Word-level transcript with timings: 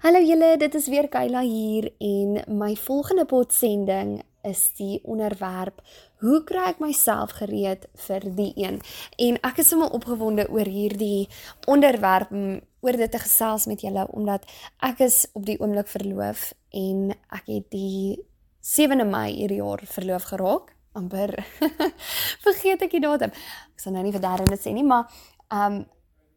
Hallo 0.00 0.16
julle, 0.24 0.54
dit 0.56 0.74
is 0.74 0.86
weer 0.88 1.10
Kayla 1.12 1.42
hier 1.44 1.90
en 2.00 2.38
my 2.56 2.70
volgende 2.80 3.26
potsending 3.28 4.14
is 4.48 4.62
die 4.78 4.94
onderwerp 5.04 5.82
hoe 6.24 6.38
kry 6.48 6.70
ek 6.70 6.80
myself 6.80 7.34
gereed 7.36 7.84
vir 8.06 8.24
die 8.38 8.54
een? 8.56 8.78
En 9.20 9.36
ek 9.44 9.60
is 9.60 9.68
sommer 9.68 9.92
opgewonde 9.92 10.46
oor 10.48 10.64
hierdie 10.72 11.28
onderwerp 11.68 12.32
oor 12.32 13.00
dit 13.02 13.12
te 13.12 13.20
gesels 13.26 13.68
met 13.68 13.84
julle 13.84 14.06
omdat 14.16 14.48
ek 14.88 15.04
is 15.04 15.26
op 15.36 15.44
die 15.44 15.58
oomblik 15.60 15.92
verloof 15.92 16.48
en 16.72 17.12
ek 17.36 17.52
het 17.52 17.68
die 17.76 18.16
7de 18.72 19.04
Mei 19.04 19.34
hierdie 19.34 19.60
jaar 19.60 19.84
verloof 19.84 20.32
geraak. 20.32 20.72
amper 20.96 21.36
vergeet 22.48 22.88
ek 22.88 22.96
die 22.96 23.04
datum. 23.04 23.36
Ek 23.76 23.84
sal 23.84 23.92
nou 23.92 24.08
nie 24.08 24.16
vir 24.16 24.24
daarin 24.24 24.56
sê 24.56 24.72
nie, 24.72 24.82
maar 24.82 25.12
um, 25.52 25.84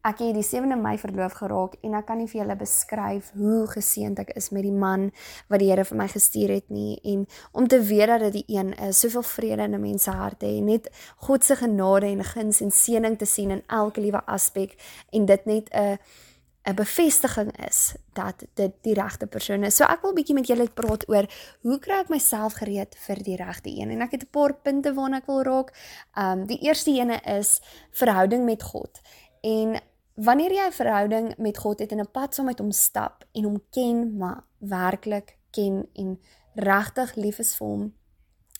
ek 0.04 0.18
het 0.20 0.36
die 0.36 0.44
7de 0.44 0.76
Mei 0.76 0.98
verloof 1.00 1.38
geraak 1.38 1.78
en 1.80 1.94
ek 1.96 2.06
kan 2.10 2.18
nie 2.20 2.28
vir 2.28 2.42
julle 2.42 2.56
beskryf 2.60 3.30
hoe 3.38 3.62
geseënd 3.72 4.20
ek 4.20 4.34
is 4.36 4.50
met 4.52 4.66
die 4.66 4.74
man 4.74 5.06
wat 5.48 5.62
die 5.62 5.70
Here 5.70 5.86
vir 5.88 5.96
my 5.96 6.08
gestuur 6.12 6.52
het 6.52 6.68
nie 6.68 6.98
en 7.14 7.24
om 7.56 7.68
te 7.68 7.80
weet 7.80 8.12
dat 8.12 8.26
dit 8.26 8.36
die 8.42 8.58
een 8.58 8.74
is, 8.84 9.00
soveel 9.00 9.24
vrede 9.24 9.64
in 9.64 9.74
'n 9.74 9.80
mens 9.80 10.04
se 10.04 10.10
hart 10.10 10.42
hê, 10.42 10.60
net 10.60 10.90
God 11.16 11.44
se 11.44 11.56
genade 11.56 12.06
en 12.06 12.24
guns 12.24 12.60
en 12.60 12.70
seëning 12.70 13.16
te 13.18 13.24
sien 13.24 13.50
in 13.50 13.62
elke 13.68 14.00
liewe 14.00 14.20
aspek 14.26 14.76
en 15.12 15.26
dit 15.26 15.46
net 15.46 15.70
'n 15.72 15.98
'n 16.66 16.74
bevestiging 16.74 17.66
is 17.66 17.94
dat 18.12 18.44
dit 18.54 18.72
die 18.82 18.94
regte 18.94 19.26
persoon 19.26 19.64
is. 19.64 19.76
So 19.76 19.84
ek 19.84 20.02
wil 20.02 20.12
bietjie 20.12 20.34
met 20.34 20.46
julle 20.46 20.68
praat 20.68 21.08
oor 21.08 21.26
hoe 21.62 21.78
kry 21.78 21.98
ek 22.00 22.08
myself 22.08 22.52
gereed 22.52 22.96
vir 23.06 23.22
die 23.22 23.36
regte 23.36 23.70
een? 23.70 23.90
En 23.90 24.00
ek 24.00 24.10
het 24.10 24.22
'n 24.22 24.30
paar 24.30 24.54
punte 24.54 24.94
waarna 24.94 25.16
ek 25.16 25.26
wil 25.26 25.42
raak. 25.42 25.72
Ehm 26.16 26.40
um, 26.40 26.46
die 26.46 26.60
eerste 26.60 26.90
ene 26.90 27.20
is 27.20 27.60
verhouding 27.90 28.44
met 28.44 28.62
God. 28.62 29.00
En 29.42 29.80
wanneer 30.14 30.52
jy 30.52 30.66
'n 30.66 30.72
verhouding 30.72 31.34
met 31.38 31.58
God 31.58 31.78
het 31.78 31.92
en 31.92 32.00
'n 32.00 32.10
pad 32.10 32.34
saam 32.34 32.46
met 32.46 32.58
hom 32.58 32.70
stap 32.70 33.24
en 33.32 33.44
hom 33.44 33.62
ken, 33.70 34.16
maar 34.16 34.44
werklik 34.58 35.36
ken 35.50 35.88
en 35.92 36.20
regtig 36.54 37.14
lief 37.14 37.38
is 37.38 37.56
vir 37.56 37.66
hom, 37.66 37.94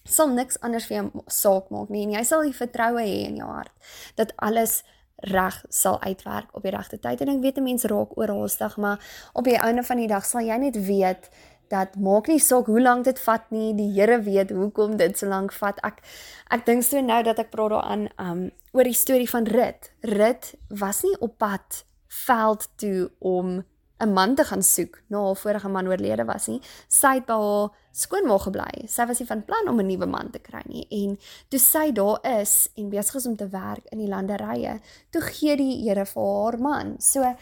sal 0.05 0.29
niks 0.29 0.61
anders 0.61 0.87
vir 0.87 0.97
jou 0.97 1.23
saak 1.27 1.71
maak 1.71 1.89
nie 1.89 2.03
en 2.03 2.13
jy 2.13 2.23
sal 2.23 2.43
die 2.43 2.57
vertroue 2.57 3.01
hê 3.01 3.25
in 3.29 3.37
jou 3.37 3.49
hart 3.49 3.73
dat 4.15 4.33
alles 4.37 4.83
reg 5.25 5.65
sal 5.69 6.01
uitwerk 6.03 6.51
op 6.53 6.63
die 6.63 6.71
regte 6.75 6.99
tyd. 7.01 7.21
En 7.21 7.29
ek 7.29 7.41
weet 7.41 7.59
'n 7.59 7.63
mens 7.63 7.85
raak 7.85 8.19
oorhaastig, 8.19 8.77
maar 8.77 8.99
op 9.33 9.45
die 9.45 9.57
einde 9.59 9.83
van 9.83 9.97
die 9.97 10.09
dag 10.09 10.25
sal 10.25 10.41
jy 10.41 10.57
net 10.57 10.87
weet 10.87 11.31
dat 11.69 11.97
maak 11.97 12.27
nie 12.27 12.39
saak 12.39 12.67
hoe 12.67 12.81
lank 12.81 13.05
dit 13.05 13.21
vat 13.21 13.51
nie, 13.51 13.75
die 13.75 13.93
Here 13.93 14.21
weet 14.23 14.51
hoekom 14.51 14.97
dit 14.97 15.19
so 15.19 15.27
lank 15.27 15.53
vat. 15.53 15.79
Ek 15.83 16.03
ek 16.51 16.67
dink 16.67 16.83
so 16.83 17.01
nou 17.01 17.23
dat 17.23 17.39
ek 17.39 17.51
praat 17.51 17.71
daaraan 17.71 18.09
um 18.19 18.51
oor 18.75 18.89
die 18.89 18.97
storie 18.97 19.31
van 19.31 19.47
Rut. 19.47 19.93
Rut 20.11 20.51
was 20.69 21.05
nie 21.07 21.15
op 21.23 21.39
pad 21.39 21.85
veld 22.25 22.69
toe 22.77 23.11
om 23.19 23.63
'n 24.03 24.13
man 24.13 24.35
te 24.35 24.45
gaan 24.45 24.63
soek 24.63 25.03
na 25.07 25.23
haar 25.25 25.37
vorige 25.37 25.69
man 25.69 25.87
oorlede 25.87 26.25
was 26.25 26.47
nie. 26.47 26.61
Sy 26.89 27.15
het 27.15 27.27
by 27.27 27.37
haar 27.39 27.71
skoonma 27.93 28.39
gebly. 28.39 28.87
Sy 28.87 29.07
was 29.07 29.19
nie 29.19 29.27
van 29.27 29.45
plan 29.45 29.69
om 29.69 29.81
'n 29.81 29.87
nuwe 29.87 30.07
man 30.07 30.31
te 30.31 30.39
kry 30.39 30.63
nie. 30.67 30.87
En 30.91 31.19
toe 31.49 31.59
sy 31.59 31.93
daar 31.93 32.41
is 32.41 32.69
en 32.77 32.89
besig 32.89 33.15
is 33.15 33.27
om 33.27 33.37
te 33.37 33.49
werk 33.49 33.87
in 33.91 33.99
die 33.99 34.09
landerye, 34.09 34.81
toe 35.11 35.23
gee 35.23 35.57
die 35.57 35.89
Here 35.89 36.07
vir 36.07 36.23
haar 36.23 36.59
man. 36.59 37.01
So 37.01 37.37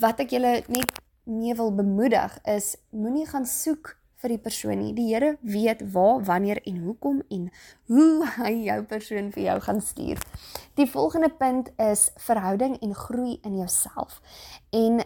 wat 0.00 0.20
ek 0.20 0.30
julle 0.30 0.62
net 0.68 0.92
mee 1.24 1.54
wil 1.54 1.74
bemoedig 1.74 2.38
is 2.44 2.76
moenie 2.90 3.26
gaan 3.26 3.46
soek 3.46 3.97
vir 4.18 4.34
die 4.34 4.40
persoon 4.42 4.80
nie. 4.82 4.94
Die 4.96 5.08
Here 5.12 5.36
weet 5.42 5.84
waar, 5.92 6.24
wanneer 6.26 6.60
en 6.66 6.80
hoekom 6.86 7.20
en 7.30 7.50
hoe 7.86 8.26
hy 8.38 8.54
jou 8.66 8.80
persoon 8.90 9.30
vir 9.34 9.44
jou 9.44 9.60
gaan 9.66 9.80
stuur. 9.80 10.24
Die 10.80 10.88
volgende 10.90 11.30
punt 11.30 11.70
is 11.78 12.08
verhouding 12.26 12.78
en 12.82 12.94
groei 12.94 13.38
in 13.46 13.60
jouself. 13.60 14.20
En 14.74 15.04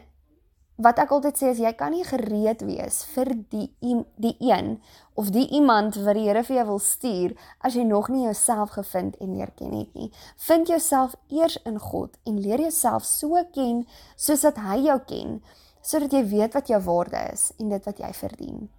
wat 0.83 0.99
ek 0.99 1.13
altyd 1.15 1.39
sê 1.39 1.51
is 1.53 1.61
jy 1.61 1.73
kan 1.77 1.93
nie 1.93 2.05
gereed 2.09 2.65
wees 2.65 3.03
vir 3.13 3.29
die 3.53 3.69
die 4.17 4.35
een 4.41 4.79
of 5.21 5.29
die 5.35 5.45
iemand 5.53 5.99
wat 6.01 6.17
die 6.17 6.27
Here 6.27 6.43
vir 6.49 6.57
jou 6.57 6.67
wil 6.73 6.83
stuur 6.83 7.37
as 7.61 7.77
jy 7.77 7.85
nog 7.85 8.09
nie 8.09 8.25
jouself 8.25 8.75
gevind 8.79 9.19
en 9.21 9.37
leer 9.37 9.53
ken 9.59 9.77
het 9.77 9.93
nie. 9.95 10.11
Vind 10.49 10.72
jouself 10.72 11.15
eers 11.28 11.59
in 11.69 11.78
God 11.78 12.17
en 12.25 12.41
leer 12.41 12.65
jouself 12.65 13.05
so 13.05 13.37
ken 13.53 13.84
soos 14.17 14.49
dat 14.49 14.62
hy 14.65 14.81
jou 14.89 15.01
ken 15.06 15.43
sodat 15.83 16.15
jy 16.15 16.25
weet 16.31 16.55
wat 16.56 16.71
jou 16.71 16.81
waarde 16.87 17.27
is 17.33 17.51
en 17.59 17.75
dit 17.75 17.91
wat 17.91 17.99
jy 18.01 18.12
verdien. 18.17 18.71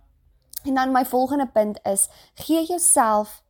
En 0.64 0.76
dan 0.76 0.92
my 0.92 1.06
volgende 1.06 1.48
punt 1.48 1.80
is 1.84 2.10
gee 2.34 2.66
jouself 2.66 3.44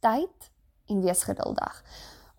tyd 0.00 0.50
en 0.86 1.00
wees 1.00 1.22
geduldig. 1.22 1.82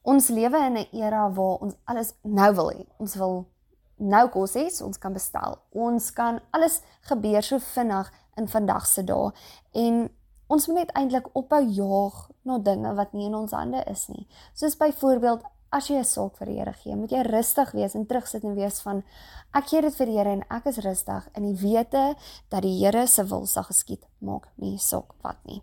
Ons 0.01 0.27
lewe 0.27 0.57
in 0.57 0.77
'n 0.77 0.87
era 0.91 1.31
waar 1.31 1.57
ons 1.57 1.73
alles 1.83 2.13
nou 2.21 2.55
wil 2.55 2.71
hê. 2.71 2.85
Ons 2.97 3.15
wil 3.15 3.47
nou 3.95 4.29
kos 4.29 4.53
hê, 4.53 4.69
so 4.69 4.85
ons 4.85 4.97
kan 4.97 5.13
bestel. 5.13 5.57
Ons 5.69 6.11
kan 6.11 6.39
alles 6.49 6.81
gebeur 7.01 7.43
so 7.43 7.57
vinnig 7.57 8.11
in 8.35 8.47
vandag 8.47 8.85
se 8.87 9.03
dae 9.03 9.31
en 9.71 10.09
ons 10.47 10.67
moet 10.67 10.75
net 10.77 10.91
eintlik 10.95 11.27
ophou 11.35 11.63
jaag 11.63 12.29
na 12.47 12.57
dinge 12.57 12.93
wat 12.95 13.13
nie 13.13 13.25
in 13.27 13.35
ons 13.35 13.51
hande 13.51 13.83
is 13.91 14.07
nie. 14.07 14.27
Soos 14.53 14.77
byvoorbeeld 14.77 15.43
as 15.77 15.89
jy 15.91 15.97
'n 15.99 16.05
saak 16.05 16.37
vir 16.37 16.47
die 16.47 16.57
Here 16.57 16.73
gee, 16.73 16.95
moet 16.95 17.11
jy 17.11 17.21
rustig 17.21 17.71
wees 17.77 17.95
en 17.95 18.05
terugsit 18.05 18.43
en 18.43 18.55
wees 18.55 18.81
van 18.81 19.03
ek 19.53 19.67
gee 19.69 19.81
dit 19.81 19.95
vir 19.95 20.07
die 20.09 20.17
Here 20.17 20.31
en 20.31 20.43
ek 20.49 20.65
is 20.71 20.79
rustig 20.81 21.27
in 21.35 21.43
die 21.43 21.57
wete 21.61 22.15
dat 22.49 22.63
die 22.63 22.79
Here 22.79 23.05
se 23.07 23.23
wil 23.23 23.45
sal 23.45 23.63
geskied, 23.63 24.03
maak 24.19 24.47
nie 24.57 24.77
saak 24.77 25.13
wat 25.23 25.37
nie. 25.45 25.61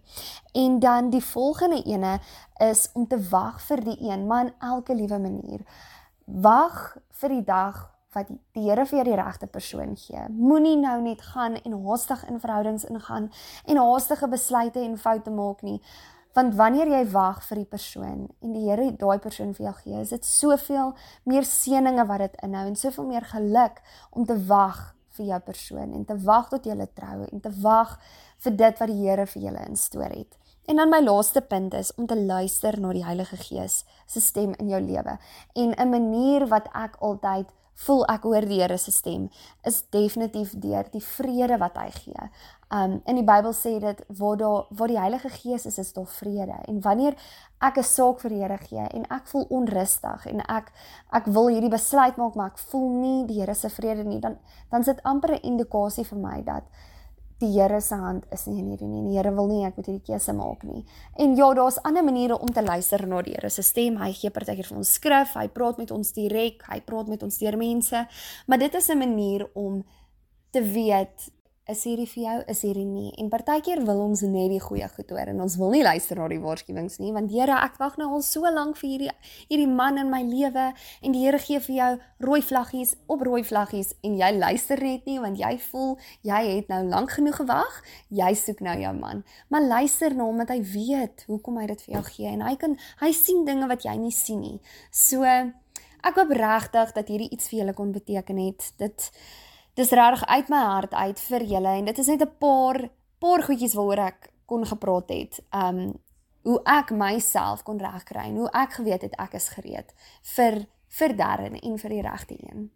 En 0.55 0.79
dan 0.79 1.11
die 1.11 1.25
volgende 1.25 1.83
ene 1.83 2.21
is 2.61 2.91
om 2.95 3.07
te 3.07 3.19
wag 3.31 3.61
vir 3.61 3.81
die 3.81 3.99
een, 4.01 4.27
maar 4.27 4.47
in 4.47 4.55
elke 4.61 4.95
liewe 4.95 5.19
manier. 5.19 5.67
Wag 6.27 6.97
vir 7.11 7.29
die 7.29 7.45
dag 7.45 7.91
wat 8.15 8.29
die 8.55 8.71
Here 8.71 8.87
vir 8.87 8.99
jou 8.99 9.05
die 9.11 9.23
regte 9.23 9.47
persoon 9.47 9.97
gee. 9.97 10.29
Moenie 10.31 10.77
nou 10.77 11.01
net 11.03 11.23
gaan 11.23 11.57
en 11.57 11.81
haastig 11.87 12.23
in 12.29 12.41
verhoudings 12.41 12.85
ingaan 12.85 13.33
en 13.67 13.77
haastige 13.77 14.29
besluite 14.29 14.79
en 14.81 14.99
foute 14.99 15.31
maak 15.31 15.63
nie. 15.63 15.81
Want 16.35 16.57
wanneer 16.59 16.89
jy 16.91 17.05
wag 17.13 17.45
vir 17.47 17.61
die 17.63 17.69
persoon 17.71 18.25
en 18.43 18.55
die 18.57 18.65
Here 18.67 18.89
daai 18.99 19.19
persoon 19.23 19.53
vir 19.55 19.69
jou 19.69 19.75
gee, 19.83 20.01
is 20.03 20.11
dit 20.11 20.27
soveel 20.27 20.95
meer 21.31 21.47
seëninge 21.47 22.07
wat 22.09 22.25
dit 22.25 22.41
inhou 22.43 22.65
en 22.67 22.77
soveel 22.77 23.07
meer 23.07 23.27
geluk 23.31 23.79
om 24.11 24.27
te 24.27 24.35
wag 24.49 24.81
vir 25.15 25.29
jou 25.29 25.41
persoon 25.47 25.93
en 25.95 26.03
te 26.09 26.17
wag 26.27 26.49
tot 26.51 26.67
julle 26.67 26.89
trou 26.99 27.21
en 27.29 27.43
te 27.45 27.53
wag 27.63 27.95
vir 28.43 28.57
dit 28.65 28.83
wat 28.83 28.91
die 28.91 28.99
Here 29.05 29.27
vir 29.31 29.47
julle 29.47 29.69
instoor 29.69 30.11
het. 30.11 30.35
En 30.67 30.81
dan 30.81 30.91
my 30.91 31.01
laaste 31.05 31.43
punt 31.45 31.75
is 31.79 31.93
om 31.95 32.07
te 32.11 32.17
luister 32.19 32.81
na 32.81 32.91
die 32.97 33.05
Heilige 33.05 33.37
Gees 33.37 33.85
se 34.11 34.21
stem 34.21 34.57
in 34.59 34.73
jou 34.73 34.81
lewe. 34.81 35.19
En 35.55 35.75
'n 35.77 35.91
manier 35.91 36.49
wat 36.49 36.67
ek 36.75 36.97
altyd 37.01 37.53
voel 37.75 38.05
ek 38.07 38.23
hoor 38.23 38.47
die 38.47 38.61
Here 38.61 38.79
se 38.79 38.93
stem 38.95 39.29
is 39.67 39.83
definitief 39.91 40.55
deur 40.63 40.87
die 40.93 41.03
vrede 41.03 41.59
wat 41.59 41.77
hy 41.81 41.91
gee. 41.91 42.29
Um 42.75 43.01
in 43.11 43.19
die 43.21 43.27
Bybel 43.27 43.53
sê 43.55 43.77
dit 43.83 44.01
waar 44.19 44.37
daar 44.37 44.67
waar 44.71 44.89
die 44.89 44.99
Heilige 44.99 45.29
Gees 45.29 45.67
is, 45.67 45.79
is 45.79 45.93
daar 45.93 46.07
vrede. 46.07 46.57
En 46.69 46.81
wanneer 46.81 47.15
ek 47.61 47.79
'n 47.79 47.83
saak 47.83 48.21
vir 48.21 48.31
die 48.31 48.43
Here 48.43 48.59
gee 48.59 48.87
en 48.95 49.07
ek 49.11 49.27
voel 49.27 49.47
onrustig 49.51 50.27
en 50.27 50.41
ek 50.41 50.73
ek 51.13 51.27
wil 51.27 51.49
hierdie 51.49 51.71
besluit 51.71 52.17
maak 52.17 52.35
maar 52.35 52.51
ek 52.51 52.59
voel 52.59 52.91
nie 52.91 53.27
die 53.27 53.41
Here 53.41 53.55
se 53.55 53.69
vrede 53.69 54.05
nie, 54.05 54.21
dan 54.21 54.39
dan 54.71 54.85
sit 54.85 55.03
amper 55.03 55.31
'n 55.35 55.43
indikasie 55.43 56.05
vir 56.05 56.19
my 56.19 56.43
dat 56.43 56.65
die 57.43 57.51
Here 57.53 57.81
se 57.81 57.97
hand 57.99 58.25
is 58.33 58.47
nie 58.47 58.61
in 58.63 58.71
hierdie 58.71 58.89
nie. 58.89 59.03
Die 59.09 59.17
Here 59.19 59.33
wil 59.35 59.49
nie 59.51 59.65
ek 59.67 59.77
moet 59.79 59.89
hierdie 59.91 60.07
keuse 60.07 60.33
maak 60.37 60.63
nie. 60.67 60.85
En 61.21 61.35
ja, 61.37 61.49
daar's 61.55 61.81
ander 61.83 62.05
maniere 62.07 62.39
om 62.39 62.53
te 62.53 62.63
luister 62.63 63.07
na 63.07 63.23
die 63.23 63.35
Here 63.35 63.51
se 63.51 63.63
stem. 63.63 63.99
Hy 64.01 64.13
gee 64.17 64.31
partykeer 64.31 64.71
vir 64.71 64.81
ons 64.81 64.95
skrif, 64.99 65.35
hy 65.35 65.49
praat 65.55 65.81
met 65.83 65.91
ons 65.95 66.13
direk, 66.17 66.63
hy 66.71 66.81
praat 66.87 67.11
met 67.11 67.23
ons 67.27 67.39
deur 67.39 67.59
mense. 67.61 68.07
Maar 68.47 68.59
dit 68.59 68.75
is 68.75 68.89
'n 68.91 68.99
manier 68.99 69.49
om 69.55 69.85
te 70.51 70.63
weet 70.63 71.31
is 71.71 71.81
hierdie 71.89 72.09
vir 72.11 72.21
jou, 72.21 72.35
is 72.53 72.61
hierdie 72.67 72.85
nie. 72.85 73.11
En 73.21 73.31
partykeer 73.33 73.81
wil 73.87 74.03
ons 74.05 74.21
net 74.29 74.51
die 74.53 74.61
goeie 74.61 74.85
goed 74.93 75.13
hoor 75.15 75.31
en 75.33 75.41
ons 75.41 75.55
wil 75.57 75.71
nie 75.73 75.81
luister 75.85 76.19
na 76.21 76.27
die 76.29 76.41
waarskuwings 76.43 76.99
nie, 77.01 77.13
want 77.17 77.33
Here, 77.33 77.57
ek 77.57 77.79
wag 77.81 77.97
nou 77.97 78.11
al 78.19 78.25
so 78.27 78.45
lank 78.53 78.77
vir 78.81 78.91
hierdie 78.91 79.13
hierdie 79.49 79.71
man 79.71 79.97
in 80.01 80.11
my 80.13 80.21
lewe 80.29 80.67
en 80.75 81.15
die 81.17 81.23
Here 81.23 81.41
gee 81.41 81.63
vir 81.65 81.77
jou 81.79 81.91
rooi 82.27 82.41
vlaggies 82.45 82.93
op 83.09 83.25
rooi 83.25 83.41
vlaggies 83.49 83.95
en 84.05 84.19
jy 84.21 84.31
luister 84.37 84.83
net 84.85 85.09
nie 85.09 85.17
want 85.23 85.41
jy 85.41 85.55
voel 85.71 85.95
jy 86.29 86.41
het 86.51 86.69
nou 86.73 86.83
lank 86.91 87.17
genoeg 87.17 87.41
gewag. 87.41 87.81
Jy 88.13 88.31
soek 88.39 88.61
nou 88.65 88.77
jou 88.83 88.93
man. 88.99 89.25
Maar 89.49 89.69
luister 89.71 90.13
na 90.13 90.29
hom 90.29 90.45
want 90.45 90.53
hy 90.53 90.61
weet 90.75 91.25
hoekom 91.31 91.63
hy 91.63 91.69
dit 91.73 91.87
vir 91.87 91.97
jou 91.97 92.05
gee 92.11 92.35
en 92.35 92.45
hy 92.45 92.55
kan 92.61 92.77
hy 93.01 93.11
sien 93.17 93.45
dinge 93.49 93.71
wat 93.73 93.89
jy 93.89 93.97
nie 94.01 94.13
sien 94.13 94.45
nie. 94.45 94.59
So 94.93 95.25
ek 95.25 96.21
hoop 96.21 96.37
regtig 96.37 96.93
dat 96.93 97.09
hierdie 97.09 97.33
iets 97.33 97.49
vir 97.49 97.63
julle 97.63 97.77
kon 97.77 97.97
beteken 97.97 98.45
het. 98.45 98.69
Dit 98.77 99.09
dis 99.75 99.91
regtig 99.91 100.25
uit 100.27 100.49
my 100.49 100.63
hart 100.65 100.95
uit 100.95 101.21
vir 101.21 101.43
julle 101.43 101.73
en 101.79 101.85
dit 101.85 101.99
is 101.99 102.07
net 102.07 102.23
'n 102.23 102.37
paar 102.39 102.89
paar 103.19 103.43
goedjies 103.43 103.75
waaroor 103.75 104.07
ek 104.07 104.31
kon 104.47 104.67
gepraat 104.67 105.09
het. 105.09 105.41
Um 105.53 106.01
hoe 106.45 106.61
ek 106.69 106.91
myself 106.91 107.63
kon 107.63 107.81
regkry 107.81 108.29
en 108.29 108.37
hoe 108.37 108.51
ek 108.53 108.73
geweet 108.73 109.03
het 109.03 109.15
ek 109.19 109.35
is 109.35 109.49
gereed 109.49 109.95
vir 110.37 110.67
vir 110.99 111.17
Darren 111.17 111.57
en 111.57 111.79
vir 111.79 111.91
die 111.91 112.03
regte 112.03 112.37
een. 112.39 112.71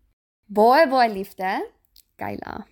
Baie 0.47 0.89
baie 0.89 1.11
liefde, 1.13 1.71
Kayla. 2.17 2.65